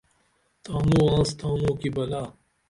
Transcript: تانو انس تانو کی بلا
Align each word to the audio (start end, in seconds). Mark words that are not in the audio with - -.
تانو 0.63 0.99
انس 1.13 1.29
تانو 1.39 1.71
کی 1.79 1.89
بلا 1.95 2.23